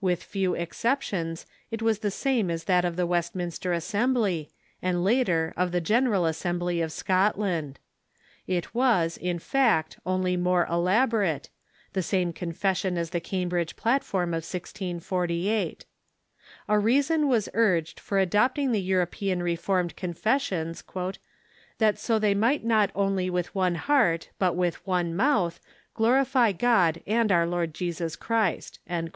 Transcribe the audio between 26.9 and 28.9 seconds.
and our Lord Jesus Christ."